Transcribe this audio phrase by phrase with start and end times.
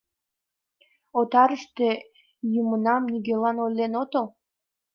[1.19, 1.89] Отарыште
[2.51, 4.25] йӱмынам нигӧланат ойлен отыл?